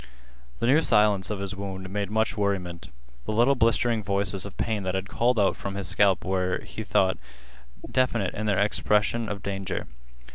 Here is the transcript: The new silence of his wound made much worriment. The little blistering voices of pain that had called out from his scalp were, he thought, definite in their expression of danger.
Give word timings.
The 0.57 0.65
new 0.65 0.81
silence 0.81 1.29
of 1.29 1.37
his 1.37 1.55
wound 1.55 1.87
made 1.91 2.09
much 2.09 2.35
worriment. 2.35 2.87
The 3.25 3.31
little 3.31 3.53
blistering 3.53 4.01
voices 4.03 4.47
of 4.47 4.57
pain 4.57 4.81
that 4.81 4.95
had 4.95 5.07
called 5.07 5.39
out 5.39 5.55
from 5.55 5.75
his 5.75 5.87
scalp 5.89 6.25
were, 6.25 6.61
he 6.65 6.83
thought, 6.83 7.19
definite 7.91 8.33
in 8.33 8.47
their 8.47 8.57
expression 8.57 9.29
of 9.29 9.43
danger. 9.43 9.85